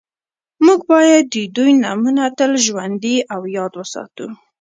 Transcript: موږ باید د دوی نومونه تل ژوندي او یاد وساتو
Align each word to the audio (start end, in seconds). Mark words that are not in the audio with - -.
موږ 0.65 0.79
باید 0.91 1.23
د 1.33 1.35
دوی 1.55 1.71
نومونه 1.83 2.23
تل 2.37 2.51
ژوندي 2.65 3.15
او 3.33 3.41
یاد 3.57 3.71
وساتو 3.79 4.27